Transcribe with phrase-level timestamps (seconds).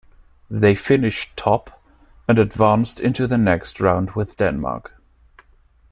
[0.49, 1.79] They finished top
[2.27, 4.99] and advanced into the next round with Denmark.